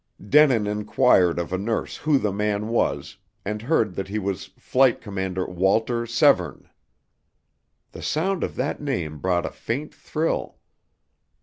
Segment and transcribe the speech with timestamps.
[0.27, 4.99] Denin enquired of a nurse who the man was, and heard that he was Flight
[4.99, 6.67] Commander Walter Severne.
[7.91, 10.57] The sound of that name brought a faint thrill.